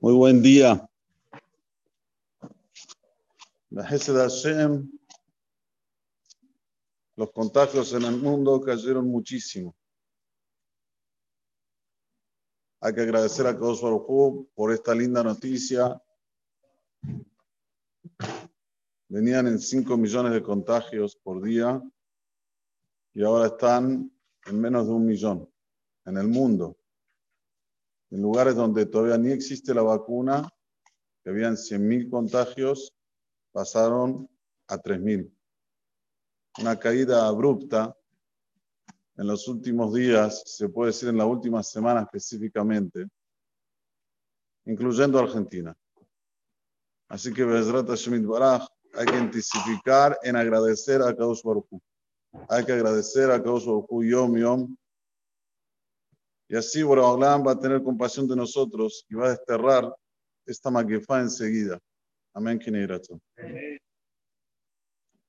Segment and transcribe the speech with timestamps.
[0.00, 0.88] Muy buen día.
[3.70, 4.90] La de Hashem,
[7.16, 9.77] los contagios en el mundo cayeron muchísimo.
[12.88, 16.02] Hay que agradecer a Kadosh Baruj por esta linda noticia.
[19.08, 21.82] Venían en 5 millones de contagios por día
[23.12, 24.10] y ahora están
[24.46, 25.52] en menos de un millón
[26.06, 26.78] en el mundo
[28.10, 30.48] en lugares donde todavía ni existe la vacuna,
[31.22, 32.94] que habían 100.000 contagios,
[33.52, 34.30] pasaron
[34.66, 35.30] a 3.000.
[36.60, 37.97] Una caída abrupta
[39.18, 43.06] en los últimos días, se puede decir en la última semana específicamente,
[44.64, 45.76] incluyendo Argentina.
[47.08, 51.66] Así que Bezrat Shemit Baraj, hay que intensificar en agradecer a Kadosh Baruj
[52.48, 54.76] Hay que agradecer a Kadosh Baruj Yom Yom
[56.50, 59.94] y así Boraholam va a tener compasión de nosotros y va a desterrar
[60.46, 61.78] esta maquefa enseguida.
[62.32, 62.58] Amén,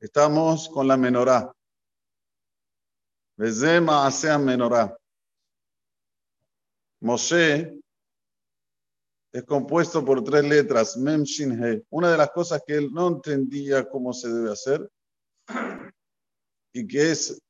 [0.00, 1.52] Estamos con la menorá.
[3.36, 4.96] Bezema hace menorá.
[7.00, 7.78] Moshe
[9.32, 11.82] es compuesto por tres letras, Mem Shin He.
[11.90, 14.88] Una de las cosas que él no entendía cómo se debe hacer
[16.72, 17.40] y que es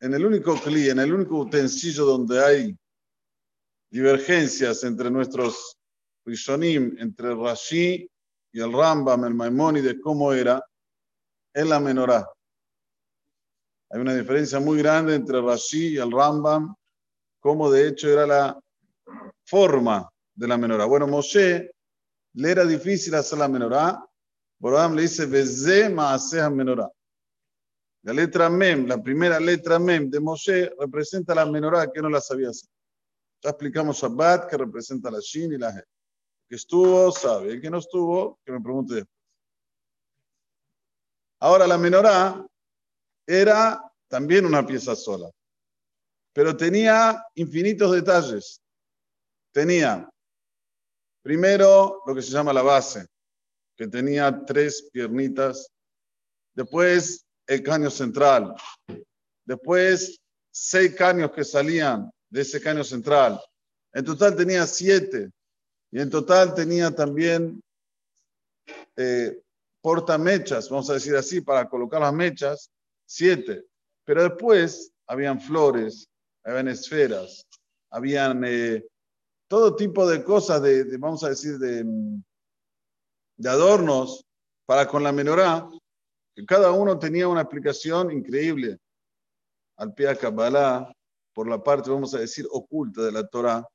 [0.00, 2.76] en el único cli, en el único utensilio donde hay
[3.90, 5.76] divergencias entre nuestros
[6.26, 8.10] Rishonim, entre Rashi
[8.52, 10.64] y el Rambam, el Maimónides, cómo era,
[11.54, 12.33] en la menorá.
[13.90, 16.74] Hay una diferencia muy grande entre Rashi y el Rambam,
[17.40, 18.60] cómo de hecho era la
[19.44, 20.84] forma de la menorá.
[20.86, 21.70] Bueno, Moshe
[22.34, 24.04] le era difícil hacer la menorá.
[24.58, 26.90] Boraham le dice, Beze Maaseha menorá.
[28.02, 32.20] La letra Mem, la primera letra Mem de Moshe, representa la menorá que no la
[32.20, 32.68] sabía hacer.
[33.42, 35.84] Ya explicamos Shabbat, que representa la Shin y la He.
[36.48, 37.52] que estuvo, sabe.
[37.52, 39.14] El que no estuvo, que me pregunte después.
[41.40, 42.46] Ahora, la menorá
[43.26, 45.30] era también una pieza sola,
[46.32, 48.60] pero tenía infinitos detalles.
[49.52, 50.08] Tenía,
[51.22, 53.06] primero, lo que se llama la base,
[53.76, 55.70] que tenía tres piernitas.
[56.54, 58.54] Después, el caño central.
[59.44, 60.20] Después,
[60.50, 63.40] seis caños que salían de ese caño central.
[63.92, 65.30] En total tenía siete.
[65.90, 67.62] Y en total tenía también
[68.96, 69.40] eh,
[69.80, 72.70] portamechas, vamos a decir así, para colocar las mechas,
[73.06, 73.64] siete.
[74.04, 76.08] Pero después habían flores,
[76.44, 77.46] habían esferas,
[77.90, 78.84] habían eh,
[79.48, 81.84] todo tipo de cosas, de, vamos a decir, de,
[83.36, 84.24] de adornos
[84.66, 85.68] para con la menorá,
[86.34, 88.78] que cada uno tenía una explicación increíble.
[89.76, 90.92] Al pie a Kabbalah,
[91.32, 93.66] por la parte, vamos a decir, oculta de la Torah.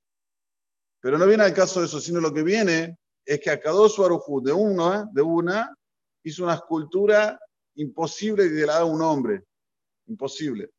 [1.01, 4.01] Pero no viene al caso de eso, sino lo que viene es que a Kadosh
[4.01, 5.73] Arujú de una, de una
[6.23, 7.39] hizo una escultura
[7.81, 9.43] imposible que le haga un hombre.
[10.07, 10.69] Imposible.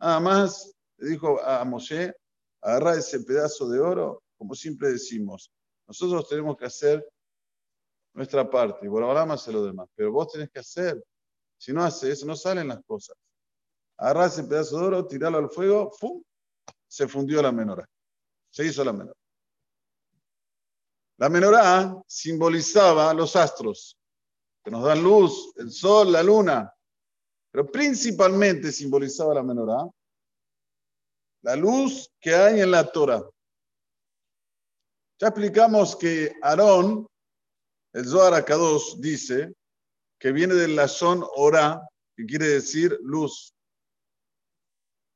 [0.00, 2.12] Nada más le dijo a Moshe,
[2.60, 5.50] agarra ese pedazo de oro, como siempre decimos,
[5.86, 7.06] nosotros tenemos que hacer
[8.14, 11.02] nuestra parte y ahora hace lo demás, pero vos tenés que hacer.
[11.56, 13.16] Si no haces eso, no salen las cosas
[13.98, 16.22] agarra ese pedazo de oro, tirarlo al fuego, ¡fum!
[16.86, 17.86] se fundió la menorá.
[18.50, 19.18] Se hizo la menorá.
[21.18, 23.97] La menorá simbolizaba los astros,
[24.68, 26.70] que nos dan luz, el sol, la luna,
[27.50, 29.88] pero principalmente simbolizaba la menorá,
[31.40, 33.26] la luz que hay en la Torah.
[35.18, 37.06] Ya explicamos que Aarón,
[37.94, 39.54] el Zohar Akadosh, dice
[40.18, 41.80] que viene del Lashon Ora,
[42.14, 43.54] que quiere decir luz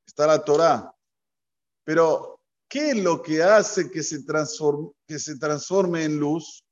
[0.07, 0.97] está la Torá.
[1.85, 6.65] Pero, ¿qué es lo que hace que se, transforme, que se transforme en luz?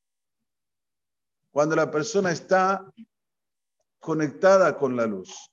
[1.50, 2.84] Cuando la persona está
[3.98, 5.50] conectada con la luz.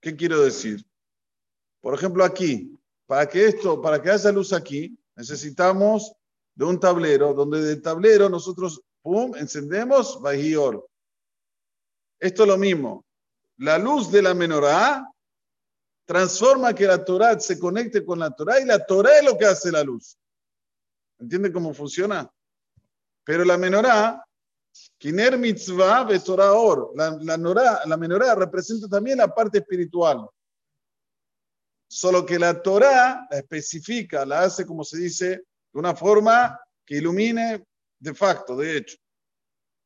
[0.00, 0.84] ¿Qué quiero decir?
[1.80, 6.12] Por ejemplo, aquí, para que esto, para que haya luz aquí, necesitamos
[6.54, 10.88] de un tablero, donde del tablero nosotros, pum, encendemos Bajior.
[12.18, 13.04] Esto es lo mismo.
[13.58, 15.06] La luz de la menorá
[16.04, 19.46] transforma que la Torah se conecte con la Torah y la Torah es lo que
[19.46, 20.16] hace la luz.
[21.18, 22.30] ¿Entiende cómo funciona?
[23.24, 24.24] Pero la menorá,
[24.98, 27.36] Kiner mitzvah Torah or, la, la,
[27.84, 30.28] la menorá representa también la parte espiritual.
[31.86, 36.96] Solo que la Torah la especifica, la hace, como se dice, de una forma que
[36.96, 37.64] ilumine
[37.98, 38.96] de facto, de hecho.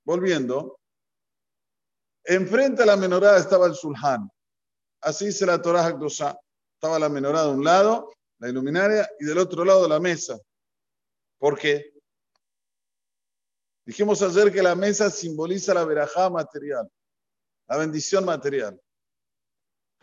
[0.05, 0.81] Volviendo,
[2.25, 4.31] enfrente a la menorá estaba el sulhan.
[5.01, 6.39] Así dice la Torah Hakdosha.
[6.75, 10.39] Estaba la menorá de un lado, la iluminaria, y del otro lado la mesa.
[11.39, 11.93] ¿Por qué?
[13.89, 16.87] Dijimos ayer que la mesa simboliza la verajá material,
[17.67, 18.79] la bendición material.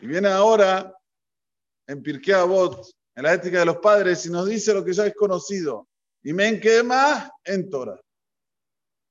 [0.00, 0.92] Y viene ahora
[1.86, 2.84] en Pirkei Avot,
[3.14, 5.86] en la ética de los padres, y nos dice lo que ya es conocido.
[6.24, 8.00] Y men quema en Torah.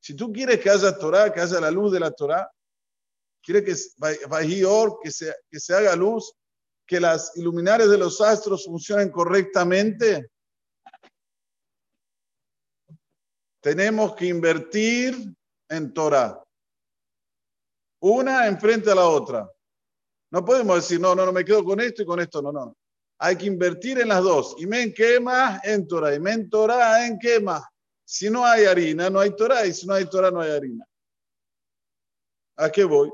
[0.01, 2.51] Si tú quieres que haya Torah, que haya la luz de la Torah,
[3.41, 3.71] quieres que,
[5.01, 6.33] que, se, que se haga luz,
[6.85, 10.31] que las iluminarias de los astros funcionen correctamente,
[13.65, 15.15] tenemos que invertir
[15.67, 16.39] en Torah.
[17.99, 19.51] Una enfrente a la otra.
[20.31, 22.77] No podemos decir, no, no, no me quedo con esto y con esto, no, no.
[23.17, 24.55] Hay que invertir en las dos.
[24.59, 26.13] Y men quema en Torah.
[26.13, 27.67] Y men Torah en quema.
[28.05, 29.65] Si no hay harina, no hay Torah.
[29.65, 30.85] Y si no hay Torah, no hay harina.
[32.57, 33.11] ¿A qué voy?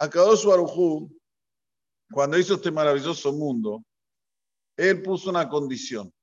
[0.00, 1.10] A su Arujú,
[2.12, 3.82] cuando hizo este maravilloso mundo,
[4.76, 6.13] él puso una condición.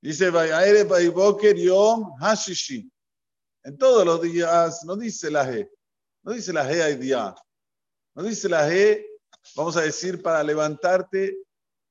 [0.00, 0.30] Dice,
[1.56, 2.90] Yom Hashishi.
[3.62, 5.68] En todos los días, no dice la G,
[6.22, 7.34] no dice la G hay día,
[8.14, 9.04] no dice la G,
[9.54, 11.36] vamos a decir, para levantarte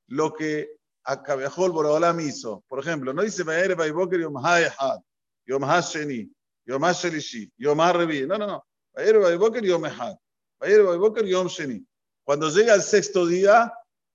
[0.08, 2.64] lo que Akabejol Borolam hizo.
[2.68, 5.00] Por ejemplo, no dice Vayere Baiboker Yom Hayahad,
[5.46, 6.30] Yom Hasheni,
[6.66, 8.26] Yom Hashelishi, Yom Harevi.
[8.26, 8.64] No, no, no.
[8.92, 10.16] Vayere Baiboker Yom Ehad,
[10.60, 11.84] Vayere Baiboker Yom Sheni.
[12.24, 13.72] Cuando llega el sexto día,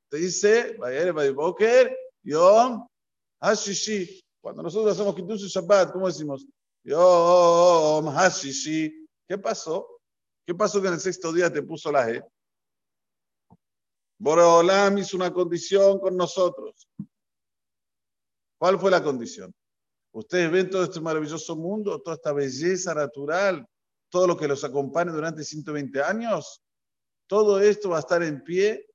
[0.09, 2.85] te dice Vayere Baiboker Yom
[3.45, 4.21] Hashishi.
[4.41, 6.45] Cuando nosotros hacemos Kiddush Shabbat, ¿cómo decimos?
[6.83, 9.07] Yom Hashishi.
[9.27, 9.87] ¿Qué pasó?
[10.45, 12.23] ¿Qué pasó que en el sexto día te puso la E?
[14.17, 16.87] Boreolam hizo una condición con nosotros.
[18.57, 19.53] ¿Cuál fue la condición?
[20.13, 23.67] Ustedes ven todo este maravilloso mundo, toda esta belleza natural,
[24.09, 26.61] todo lo que los acompaña durante 120 años.
[27.27, 28.87] Todo esto va a estar en pie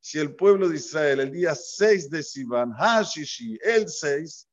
[0.00, 4.48] si el pueblo de Israel el día 6 de Sivan, Hashishi, el 6,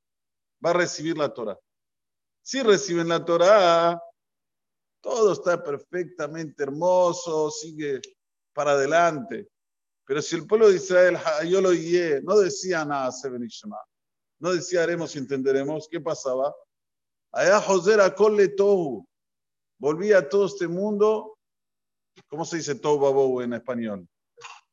[0.66, 1.58] va a recibir la Torah.
[2.42, 4.00] Si reciben la Torah,
[5.02, 8.02] todo está perfectamente hermoso, sigue
[8.54, 9.48] para adelante.
[10.06, 13.12] Pero si el pueblo de Israel, yo lo guié, no decía nada,
[14.40, 16.56] no decía haremos entenderemos, ¿qué pasaba?
[17.32, 19.08] Allá José era Tohu,
[19.80, 21.38] volvía a todo este mundo,
[22.28, 24.08] ¿cómo se dice Tohu en español?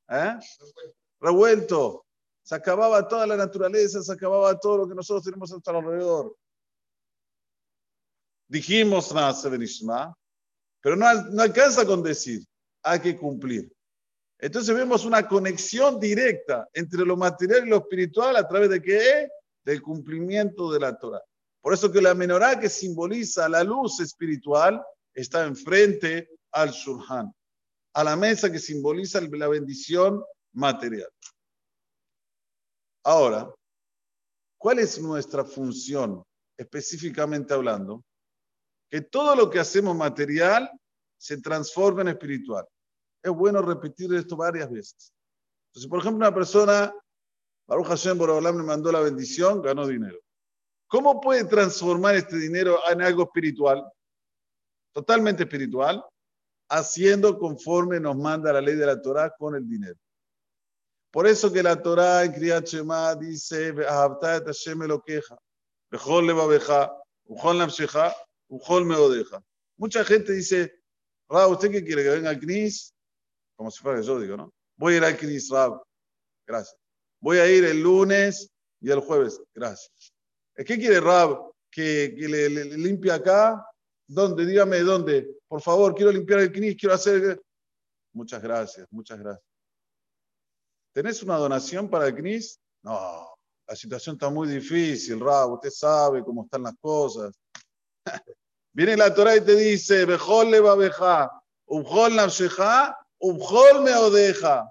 [0.08, 0.38] ¿Eh?
[1.20, 2.04] Revuelto.
[2.42, 6.36] Se acababa toda la naturaleza, se acababa todo lo que nosotros tenemos a nuestro alrededor.
[8.48, 10.14] Dijimos nada,
[10.80, 12.44] pero no, no alcanza con decir,
[12.82, 13.72] hay que cumplir.
[14.38, 19.28] Entonces vemos una conexión directa entre lo material y lo espiritual a través de qué?
[19.64, 21.22] Del cumplimiento de la Torah.
[21.60, 24.84] Por eso que la menorá que simboliza la luz espiritual
[25.14, 27.32] está enfrente al Shulhan,
[27.94, 30.22] a la mesa que simboliza la bendición
[30.52, 31.10] material.
[33.04, 33.52] Ahora,
[34.58, 36.22] ¿cuál es nuestra función
[36.56, 38.04] específicamente hablando?
[38.90, 40.70] Que todo lo que hacemos material
[41.18, 42.66] se transforma en espiritual
[43.22, 45.12] es bueno repetir esto varias veces.
[45.68, 46.92] Entonces, por ejemplo, una persona,
[47.66, 50.18] Baruch Hashem Borobalam le mandó la bendición, ganó dinero.
[50.88, 53.82] ¿Cómo puede transformar este dinero en algo espiritual?
[54.92, 56.04] Totalmente espiritual,
[56.72, 59.98] haciendo conforme nos manda la ley de la Torah con el dinero.
[61.10, 63.74] Por eso que la Torah en Kriyat Shema dice,
[64.86, 65.38] lo queja,
[69.10, 69.42] le.
[69.76, 70.74] Mucha gente dice,
[71.28, 72.02] Ra, ¿usted qué quiere?
[72.02, 72.94] ¿Que venga al CNIS?
[73.62, 74.52] como si fuera yo digo, ¿no?
[74.76, 75.80] Voy a ir al Knis Rab,
[76.44, 76.76] gracias.
[77.20, 78.50] Voy a ir el lunes
[78.80, 80.12] y el jueves, gracias.
[80.56, 81.52] ¿Qué quiere Rab?
[81.70, 83.64] ¿Que, le, limpie acá?
[84.06, 84.46] ¿Dónde?
[84.46, 85.36] Dígame dónde.
[85.48, 87.40] Por favor, quiero limpiar el Knis, quiero hacer...
[88.12, 89.52] Muchas gracias, muchas gracias.
[90.92, 92.60] ¿Tenés una donación para el CNIS?
[92.82, 93.34] No,
[93.66, 97.34] la situación está muy difícil, Rab, usted sabe cómo están las cosas.
[98.74, 102.12] Viene la Torah y te dice, Bejol le va a Ubjol
[103.18, 104.70] Ubjol me odeja.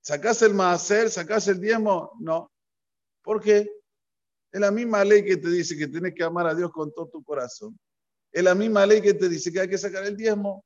[0.00, 1.10] ¿Sacás el maaser?
[1.10, 2.12] ¿Sacás el diezmo?
[2.20, 2.50] No.
[3.22, 3.73] ¿Por qué?
[4.54, 7.08] Es la misma ley que te dice que tienes que amar a Dios con todo
[7.08, 7.76] tu corazón.
[8.30, 10.64] Es la misma ley que te dice que hay que sacar el diezmo.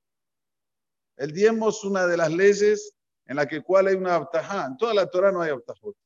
[1.17, 2.93] El diezmo es una de las leyes
[3.25, 4.67] en la que cual hay una abtajá.
[4.67, 5.97] En toda la Torah no hay abtajot.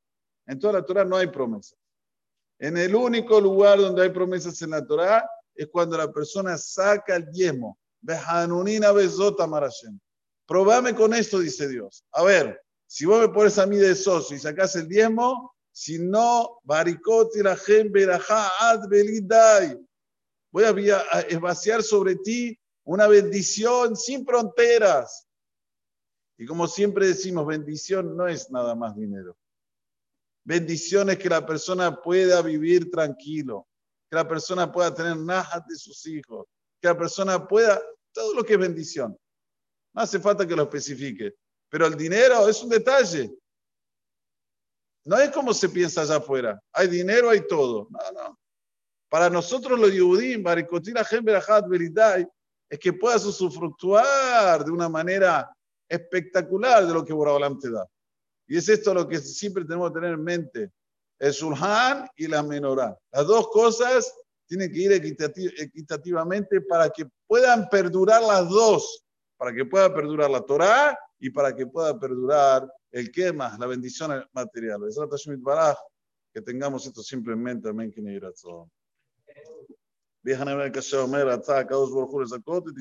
[0.46, 1.76] En toda la Torah no hay promesas.
[2.60, 7.16] En el único lugar donde hay promesas en la Torah es cuando la persona saca
[7.16, 7.80] el diezmo.
[10.46, 12.04] Probame con esto, dice Dios.
[12.12, 16.60] A ver, si vos me pones a mí de socio y sacás el diezmo, sino
[16.64, 17.58] baricot y la
[18.60, 19.78] ad belidai.
[20.52, 25.26] Voy a vaciar sobre ti una bendición sin fronteras.
[26.36, 29.36] Y como siempre decimos, bendición no es nada más dinero.
[30.44, 33.68] Bendición es que la persona pueda vivir tranquilo,
[34.10, 36.46] que la persona pueda tener nada de sus hijos,
[36.80, 37.80] que la persona pueda,
[38.12, 39.16] todo lo que es bendición.
[39.94, 41.36] No hace falta que lo especifique,
[41.68, 43.32] pero el dinero es un detalle.
[45.04, 46.61] No es como se piensa allá afuera.
[46.73, 47.88] Hay dinero, hay todo.
[47.90, 48.38] No, no.
[49.09, 50.44] Para nosotros los Yehudim,
[52.71, 55.50] es que puedas usufructuar de una manera
[55.88, 57.87] espectacular de lo que Boraholam te da.
[58.47, 60.71] Y es esto lo que siempre tenemos que tener en mente.
[61.18, 62.97] El Surhan y la Menorá.
[63.12, 64.14] Las dos cosas
[64.47, 69.04] tienen que ir equitativamente para que puedan perdurar las dos.
[69.37, 73.66] Para que pueda perdurar la Torah y para que pueda perdurar el que más, la
[73.66, 74.80] bendición material.
[76.32, 78.49] Que tengamos esto simplemente, siempre en mente.
[78.49, 78.70] Amén.
[80.22, 82.72] Vieja Nebra Kasha Omer, Atá, Kadosh Borjur, Zakot,